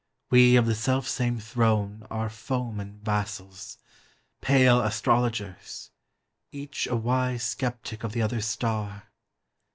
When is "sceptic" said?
7.43-8.03